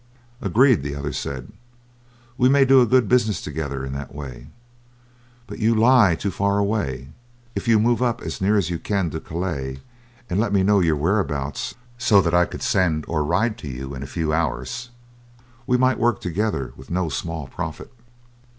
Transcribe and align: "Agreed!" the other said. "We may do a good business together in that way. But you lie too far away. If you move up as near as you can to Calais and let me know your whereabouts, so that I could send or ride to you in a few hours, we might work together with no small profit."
"Agreed!" 0.41 0.81
the 0.81 0.95
other 0.95 1.13
said. 1.13 1.51
"We 2.35 2.49
may 2.49 2.65
do 2.65 2.81
a 2.81 2.87
good 2.87 3.07
business 3.07 3.39
together 3.39 3.85
in 3.85 3.93
that 3.93 4.15
way. 4.15 4.47
But 5.45 5.59
you 5.59 5.75
lie 5.75 6.15
too 6.15 6.31
far 6.31 6.57
away. 6.57 7.09
If 7.53 7.67
you 7.67 7.77
move 7.77 8.01
up 8.01 8.19
as 8.19 8.41
near 8.41 8.57
as 8.57 8.71
you 8.71 8.79
can 8.79 9.11
to 9.11 9.19
Calais 9.19 9.79
and 10.27 10.39
let 10.39 10.53
me 10.53 10.63
know 10.63 10.79
your 10.79 10.95
whereabouts, 10.95 11.75
so 11.99 12.19
that 12.19 12.33
I 12.33 12.45
could 12.45 12.63
send 12.63 13.05
or 13.07 13.23
ride 13.23 13.59
to 13.59 13.67
you 13.67 13.93
in 13.93 14.01
a 14.01 14.07
few 14.07 14.33
hours, 14.33 14.89
we 15.67 15.77
might 15.77 15.99
work 15.99 16.19
together 16.19 16.73
with 16.75 16.89
no 16.89 17.07
small 17.07 17.45
profit." 17.45 17.93